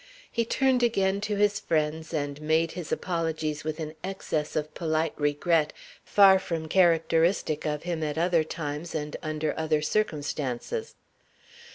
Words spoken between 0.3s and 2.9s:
He turned again to his friends, and made